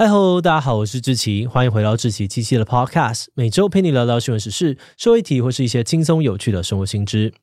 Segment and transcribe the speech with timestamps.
[0.00, 7.34] 嗨喽，大家好，我是志奇，欢迎回到志奇七七的 Podcast，每周陪你聊聊新闻时事、社会议题或是一些轻松有趣的生活新知。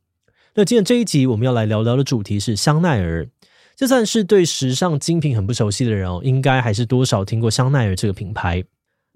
[0.53, 3.27] 那今天这一集我们要来聊聊的主题是香奈儿。
[3.75, 8.63] 就算是对时尚精品很不熟悉的人哦，应该还是多少听过香奈儿这个品牌。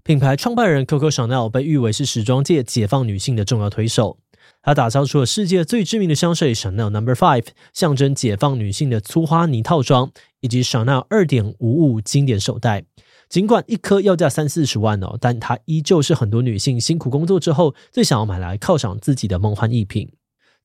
[0.04, 4.18] 品牌创办人 Coco Chanel 被誉为是时装界解放女性的重要推手。
[4.62, 12.84] 他打造出了世界最知名的香水 Chanel Number Five，象征解放女性的粗花呢套装，以及 Chanel 二点五五经典手袋。
[13.30, 20.12] 尽管一颗要价三四十万哦，但它依旧是很多女性辛苦工作之后最想要买来犒赏自己的梦幻一品。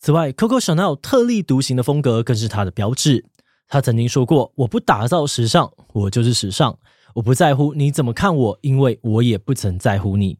[0.00, 3.27] 此外，Coco Chanel 特立独行的风格更是它的标志。
[3.69, 6.78] 他曾经说过：“我不打造时尚，我就是时尚。
[7.14, 10.39] 我不在乎你怎么看我，因为我也不曾在乎你。”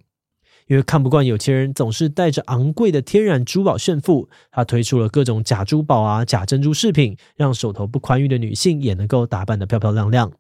[0.67, 10.33] 因为看不惯有钱人总是带着昂贵的天然珠宝炫富，他推出了各种假珠宝啊、假珍珠饰品，让手头不宽裕的女性也能够打扮得漂漂亮亮。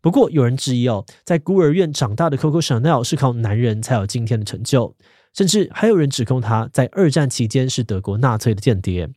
[0.00, 4.94] 不过，有人质疑哦，在孤儿院长大的 Coco Chanel 是靠男人才有今天的成就，
[5.34, 9.10] 甚至还有人指控他在二战期间是德国纳粹的间谍。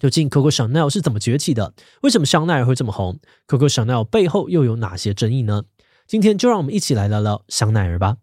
[0.00, 1.74] 究竟 Coco Chanel 是怎么崛起的？
[2.02, 5.64] 为什么香奈儿会这么红？Coco Chanel 背后又有哪些争议呢？
[6.06, 8.16] 今天就让我们一起来聊聊香奈儿吧。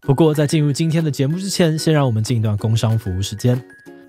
[0.00, 3.62] 不过，在进入今天的节目之前，先让我们进一段工商服务时间。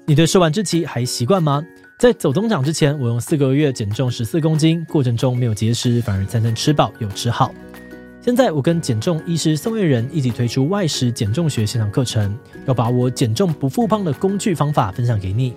[0.08, 1.62] 你对瘦完之期还习惯吗？
[2.02, 7.53] 在走增长之前，我用四个月减重十四公斤，过程中没有节食，反而才能吃饱又吃好。
[8.19, 12.35] 现在我跟减重医师宋月仁一起推出外食减重学线上课程，
[12.66, 15.53] 要把我减重不复胖的工具方法分享给你。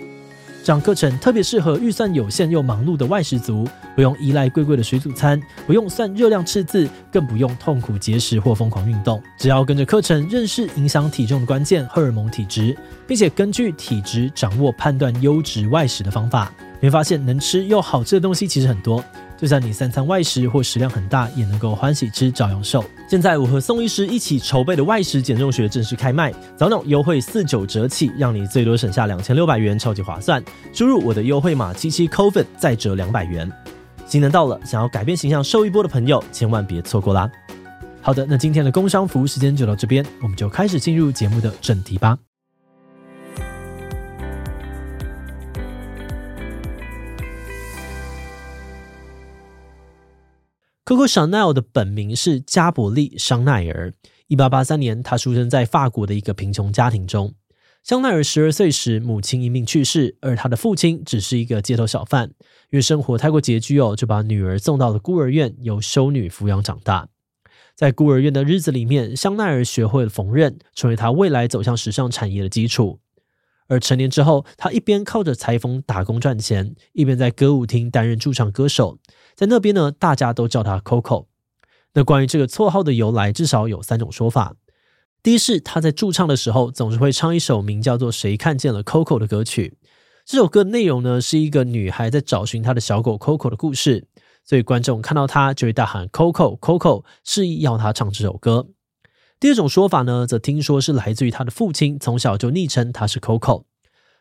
[0.65, 9.23] 这样课程特别适合预算有限又忙碌的外食族，不用依赖贵贵的水煮餐，不用算热量赤字，更不用痛苦节食或疯狂运动。
[9.39, 12.75] 只要跟着课程认识影响体重的关键荷尔蒙体质，
[13.07, 16.51] 并且根据体质掌握判断优质外食的方法，
[16.81, 19.05] 你会发现能吃又好吃的东西其实很多。
[19.37, 22.85] 就算你三餐外食或食量很大，也能够欢喜吃，照样瘦。
[23.09, 30.43] 现在我和宋医师一起筹备的外食减重学正式开卖，早鸟优惠四九折起，让你最多省下两千六百元，超级划算。
[30.73, 33.51] 输入我的优惠码七七 COVID 再折两百元。
[34.07, 37.31] 新年到了，想要改变形象瘦一波的朋友，千万别错过啦！
[38.01, 42.17] 好的，那今天的工商服务时间就到这边，我们就开始进入节目的正题吧。
[50.85, 53.95] Coco Chanel 的本名是加伯利·香奈儿。
[54.27, 57.33] 一八八三年，他出生在法国的一个贫穷家庭中。
[57.83, 62.29] 香奈儿十二岁时，母亲因病去世，而他的父亲只是一个街头小贩。
[62.71, 67.09] 因为生活太过拮据哦，就把女儿送到了孤儿院，由修女抚养长大。
[67.75, 73.01] 在孤儿院的日子里面，香奈儿学会了缝纫，成为他未来走向时尚产业的基础。
[73.69, 78.99] 而成年之后，他一边靠着裁缝打工赚钱，一边在歌舞厅担任驻唱歌手。
[79.35, 81.27] 在那边呢，大家都叫他 Coco。
[81.95, 84.57] 那关于这个绰号的由来，至少有三种说法。
[85.23, 89.79] 第一是他在驻唱的时候，总是会唱一首名叫做《谁看见了 Coco》的歌曲。
[90.27, 94.07] 这首歌内容呢，是一个女孩在找寻她的小狗 Coco 的故事，
[94.45, 98.69] 所以观众看到她就会大喊 Coco Coco，示意要她唱这首歌。
[99.41, 103.65] 第二种说法呢，则听说是来自于他的父亲，从小就昵称他是 Coco。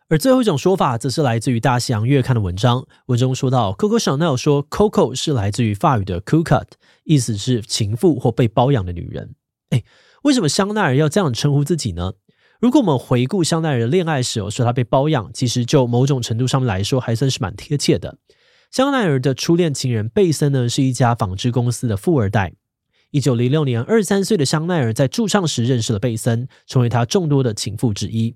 [0.10, 6.74] 而最后一种说法，则是来自于《大西洋月刊》的文章，文中说到，Coco Chanel 说，Coco 是来自于法语的 Cocotte，
[7.06, 9.34] 意思是情妇或被包养的女人。
[9.70, 9.86] 诶，
[10.24, 12.14] 为什么香奈儿要这样称呼自己呢？
[12.60, 18.18] 如果我们回顾香奈儿的恋爱史，说她被包养，其实就某种程度上来说，还算是蛮贴切的。
[18.70, 22.54] 香奈儿的初恋情人贝森呢，是一家纺织公司的富二代。
[23.14, 28.36] 一九零六年，二十三岁的香奈儿在驻唱时认识了贝森，成为他众多的情妇之一。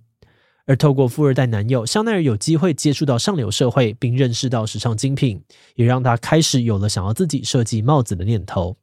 [0.67, 5.41] 而透过富二代男友，香奈儿有机会接触到上流社会，并认识到时尚精品，
[5.77, 8.77] 也让他开始有了想要自己设计帽子的念头。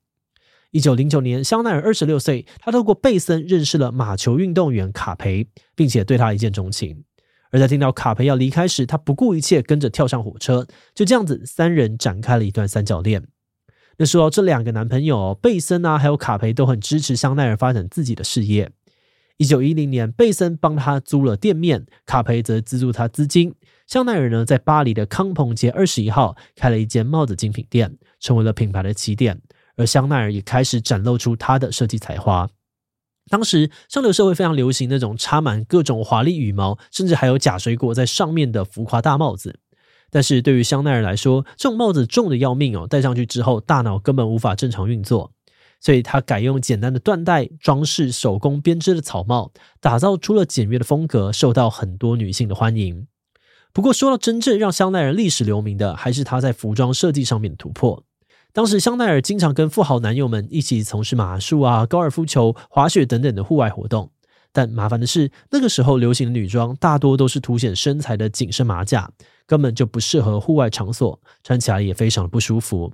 [0.72, 5.46] 一九零九年，香奈儿二十六岁，他透过贝森认识了马球运动员卡培，
[5.76, 7.04] 并且对他一见钟情。
[7.52, 13.28] 而在听到卡培要离开时，他不顾一切跟着跳上火车，就这样子，三人展开了一段三角恋。
[13.98, 18.70] 那说到这两个男朋友，贝森啊，还有卡培都很支持香奈儿发展自己的事业。
[19.36, 23.54] 一九一零年，贝森帮他租了店面，卡培则资助他资金。
[23.86, 29.40] 香奈儿呢，在巴黎的康朋街二十一号开了一间帽子精品店，成为了品牌的起点。
[29.76, 32.48] 而香奈儿也开始展露出他的设计才华。
[33.28, 39.58] 当时上流社会非常流行那种插满各种华丽羽毛，甚至还有假水果在上面的浮夸大帽子。
[40.14, 45.32] 但是对于香奈儿来说，这种帽子重得要命哦，戴上去之后，大脑根本无法正常运作。
[45.80, 49.50] 所以他改用简单的缎带装饰手工编织的草帽，
[49.80, 53.08] 打造出了简约的风格，受到很多女性的欢迎。
[53.72, 58.04] 不过，说到真正让香奈儿历史留名的，还是他在服装设计上面的突破。
[58.52, 64.12] 当时，香奈儿经常跟富豪男友们一起从事马术啊、高尔夫球、滑雪等等的户外活动。
[64.52, 69.10] 但麻烦的是，那个时候流行的女装大多都是凸显身材的紧身马甲，
[69.46, 72.92] 根本就不适合户外场所，穿起来也非常的不舒服。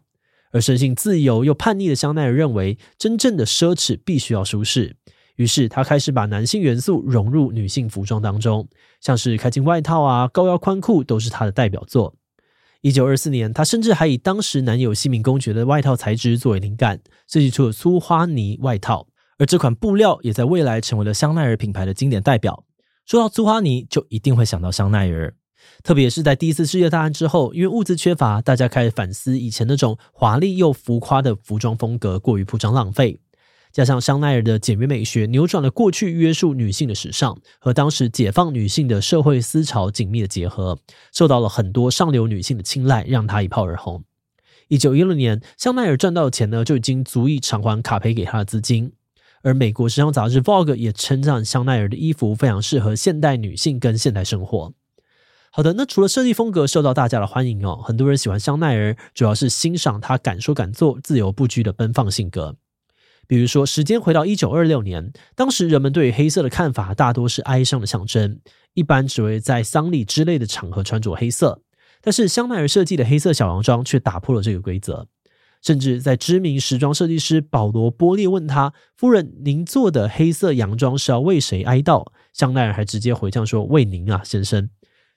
[0.52, 4.96] 而生性自由又叛逆的香奈儿认为，真正的奢侈必须要舒适。
[5.36, 8.68] 于是，他开始把男性元素融入女性服装当中，
[9.00, 12.14] 像是开襟外套啊、高腰宽裤都是他的代表作。
[12.82, 19.06] 一九二四年，他甚至还以当时男友西敏公爵的外套材质作为灵感，设计出了粗花呢外套。
[19.38, 22.64] 而这款布料也在未来成为了香奈儿品牌的经典代表。
[23.06, 25.34] 说到粗花呢，就一定会想到香奈儿。
[25.82, 33.20] 特别是在第一次世界大战之后，因为物资缺乏，大家开始反思以前那种华丽又浮夸的服装风格过于铺张浪费。
[33.72, 40.80] 加上香奈儿的简约美学，扭转了过去约束女性的时尚，和当时解放女性的社会思潮紧密的结合，
[41.12, 44.02] 受到了很多上流女性的青睐，让她一炮而红。
[44.66, 48.92] 一九一六年，香奈儿赚到的钱呢，就已经足以偿还卡培给她的资金。
[49.42, 54.74] 而美国时尚杂志《Vogue》也称赞香奈儿的衣服非常适合现代女性跟现代生活。
[55.52, 62.54] 好的，那除了设计风格受到大家的欢迎哦，很多人喜欢香奈儿，主要是欣赏她敢说敢做、自由不拘的奔放性格。
[63.26, 68.38] 比如说，时间回到一九二六年，当时人们对于黑色的看法大多是哀伤的象征，
[68.74, 71.60] 一般只会在丧礼之类的场合穿着黑色。
[72.00, 75.08] 但是香奈儿设计的黑色小洋装却打破了这个规则，
[75.60, 84.70] 甚至在知名时装设计师保罗波列问他：“夫人，您做的黑色洋装是要为谁哀悼？”香奈儿还直接回呛说：“为您啊，先生。”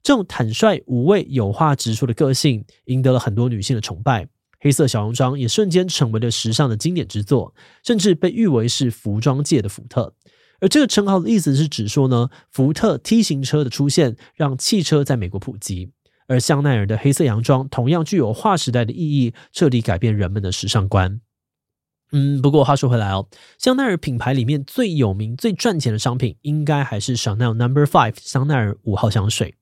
[0.04, 4.28] 这种坦率无畏、有话直说的个性，赢得了很多女性的崇拜。
[4.60, 10.14] 黑色小洋装也瞬间成为了时尚的经典之作，甚至被誉为是服装界的福特。
[10.62, 15.92] 而这个称号的意思是指说呢，福特 T 型车的出现让汽车在美国普及，
[16.28, 21.20] 而香奈儿的黑色洋装同样具有划时代的意义，彻底改变人们的时尚观。
[22.14, 23.28] 嗯，不过话说回来哦，
[23.58, 29.56] 香奈儿品牌里面最有名、最赚钱的商品，应该还是 Chanel Number Five 香奈儿五号香水。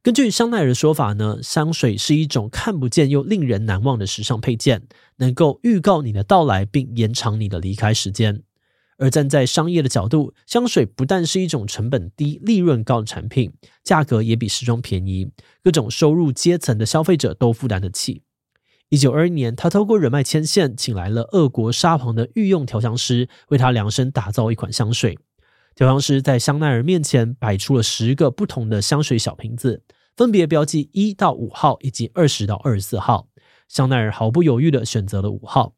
[0.00, 4.82] 根据香奈儿的说法呢，香水是一种看不见又令人难忘的时尚配件，
[5.16, 8.42] 能够预告你的到来并延长你的离开时间。
[8.96, 13.52] 而站在商业的角度，香水不但是一种成本低、利润高的产品，
[13.84, 15.30] 价格也比时装便宜，
[15.62, 18.22] 各种收入阶层的消费者都负担得起。
[18.88, 25.18] 一九二一年，他透过人脉牵线，请来了俄国沙皇的御用调香师，为他量身打造一款香水。
[25.78, 29.84] 调香师在香奈儿面前摆出了十个不同的香水小瓶子，
[30.16, 33.28] 分别标记一到五号以及二十到二十四号。
[33.68, 35.74] 香奈儿毫不犹豫地选择了五号。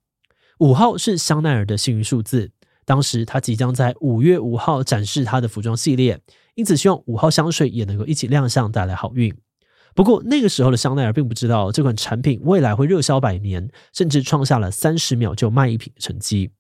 [0.60, 2.50] 五号是香奈儿的幸运数字。
[2.86, 6.18] 当时他即将在五月五号展示他的服装系列，
[6.54, 9.36] 因此希望五号香水也能够一起亮相，带来好运。
[9.94, 16.52] 不过那个时候的香奈儿并不知道这款产品未来会热销百年，甚至创下了三十秒就卖一瓶的成绩。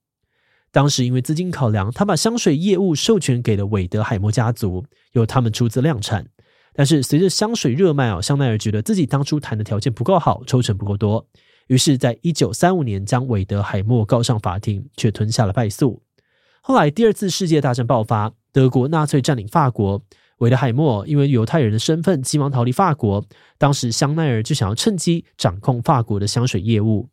[0.72, 6.26] 当时因为资金考量，他把香水业务授权给了韦德海默家族，由他们出资量产。
[6.72, 11.26] 但是随着香水热卖啊，香奈儿觉得自己当初谈的条件不够好，抽成不够多，
[11.66, 16.00] 于是，在一九三五年将韦德海默告上法庭，却吞下了败诉。
[16.60, 20.00] 后来第二次世界大战爆发，德国纳粹占领法国，
[20.38, 23.24] 韦德海默因为犹太人的身份急忙逃离法国，
[23.58, 27.08] 当时香奈儿就想要趁机掌控法国的香水业务。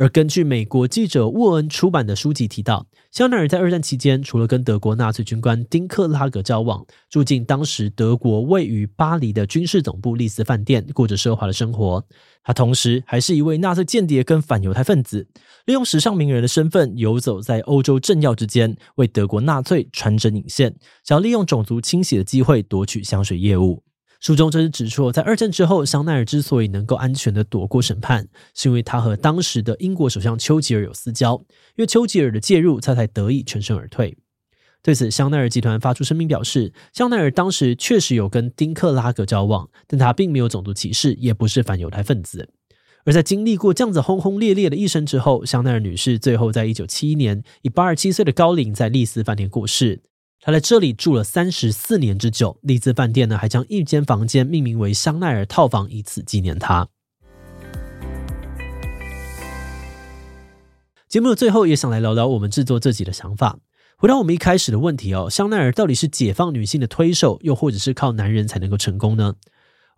[0.00, 12.02] 而根据美国记者沃恩出版的书籍提到，香奈儿在二战期间，除了跟德国纳粹军官丁克拉格交往，住进当时德国位于巴黎的军事总部丽思饭店，过着奢华的生活。
[12.42, 15.28] 他同时还是一位纳粹间谍跟反犹太分子，
[15.66, 23.82] 利用时尚名人的身份游走在欧洲政要之间，为德国纳粹穿针引线，想要利用种族清洗的机会夺取香水业务。
[24.20, 31.36] 书中则是指出，在二战之后，香奈儿之所以能够安全的躲过审判，是因为他和当时的英国首相丘吉尔有私交，
[31.76, 34.18] 因为丘吉尔的介入，他才得以全身而退。
[34.82, 42.50] 对此，香奈儿集团发出声明表示，香奈儿当时确实有跟丁克拉格交往，但他并没有种族歧视，也不是反犹太分子。
[43.06, 50.02] 而在经历过这样子轰轰烈烈的一生之后，香奈儿女士最后在一九七一年以八十七岁的高龄在丽思饭店过世。
[50.42, 56.88] 他在这里住了三十四年之久，丽兹饭店呢还将一间房间命名为香奈儿套房，以此纪念他。
[61.10, 63.58] 节目的最后，也想来聊聊我们制作自己的想法。
[63.98, 69.34] 回到我们一开始的问题哦，香奈儿到底是解放女性的推手，又或者是靠男人才能够成功呢？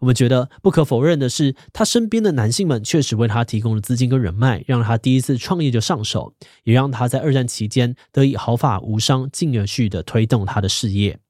[0.02, 11.20] 我们觉得不可否认的是，他身边的男性们确实为他提供了资金跟人脉，让他第一次创业就上手，也让他在二战期间得以毫发无伤，进而去的推动他的事业。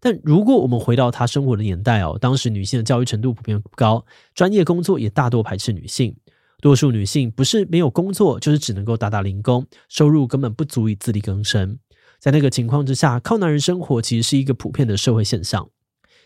[0.00, 6.14] 但如果我们回到他生活的年代哦，当时女性的教育程度普遍不高，专业工作也大多排斥女性，
[6.60, 11.78] 多数女性不是没有工作，就是只能够打打零工，收入根本不足以自力更生。
[12.18, 15.70] 在那个情况之下，靠男人生活其实是一个普遍的社会现象。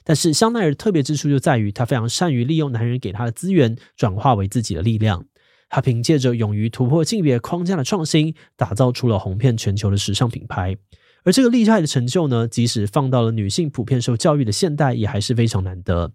[0.04, 5.24] 但是香奈儿特别之处就在于，他非常善于利用男人给他的资源，转化为自己的力量。
[5.70, 10.76] 他凭借着勇于突破性别框架的创新，打造出了红遍全球的时尚品牌。
[11.24, 16.12] 而这个厉害的成就呢，即使放到了女性普遍受教育的现代，也还是非常难得。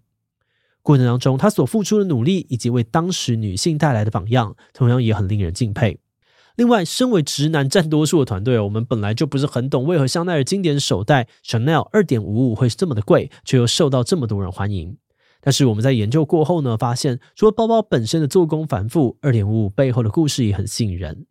[0.82, 5.98] 过程当中，他所付出的努力，以及为当时女性带来的榜样，同样也很令人敬佩。
[6.60, 14.98] 另外，身为直男占多数的团队，我们本来就不是很懂为何香奈儿经典手袋 Chanel 二点五五会是这么的贵，却又受到这么多人欢迎。
[15.40, 21.24] 但是我们在研究过后呢，发现除了包包本身的做工繁复，二点五五背后的故事也很吸引人。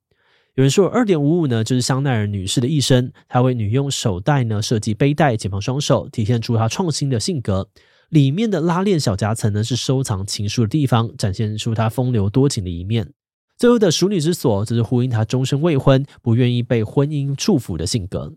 [0.55, 7.69] 有人说，二点五五呢就是香奈儿女士的一生，她为女用手袋呢设计背带，解放双手，体现出她创新的性格。
[8.09, 13.13] 里面的拉链小夹层呢是收藏情书的地方，展现出她风流多情的一面。
[13.59, 18.31] 最后的淑女之所，则是呼应她终身未婚、不愿意被婚姻束缚的性格。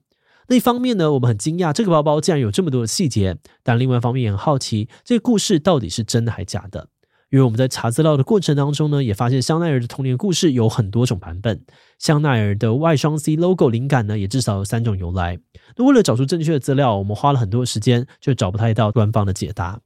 [0.49, 6.88] 那一方面呢，我们很惊讶这个包包竟然有这么多的细节；但另外一方面也很好奇，这个故事到底是真的还假的？
[7.31, 11.64] 因为我们在查资料的过程当中呢，也发现香奈儿的童年故事有很多种版本。
[12.00, 15.38] 香奈儿的外双 C logo 灵感呢，也至少有三种由来。
[15.76, 19.81] 那为了找出正确的资料，我们花了很多时间，就找不太到官方的解答。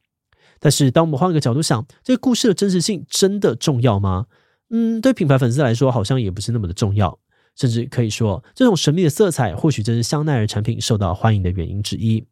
[0.59, 4.25] 但是，当我们换个角度想，这个故事的真实性真的重要吗？
[4.71, 7.19] 嗯，对品牌粉丝来说，好像也不是那么的重要，
[7.55, 12.27] 甚至可以说，这种神秘的色彩，或许正是香奈儿产品受到欢迎的原因之一。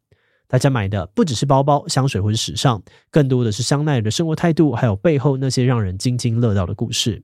[0.47, 7.23] 大家买的不只是包包、香水或是时尚，更多的是香奈儿的生活态度，还有背后那些让人津津乐道的故事。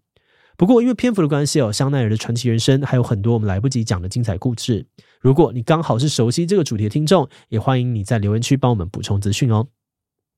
[0.58, 4.86] 不过，因为篇幅的关系哦，香奈儿的传奇人生还有很多我们来不及讲的精彩故事。
[5.20, 9.68] 如果你刚好是熟悉这个主题的听众，也欢迎你在留言区帮我们补充资讯哦。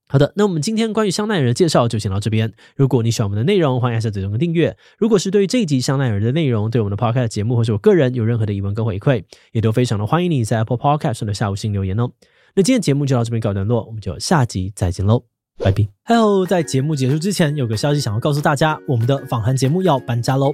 [0.10, 2.54] 好的，那我们今天关于香奈儿的介绍就先到这边。
[2.76, 4.76] 如果你喜欢我们的内容，欢迎按下最终的订阅。
[4.98, 12.12] 如果是对于这一集香奈儿的内容，对我们的 Podcast 节目或是我个人有任何的疑问跟回馈，也都非常的欢迎你在 Apple Podcast 上的下午星留言哦。
[12.56, 15.24] 那今天节目就到这边告一段落，我们就下集再见喽，
[15.58, 15.88] 拜拜。
[16.04, 20.54] Hello，在节目结束之前，有个消息想要告诉大家，我们的访谈节目要搬家喽。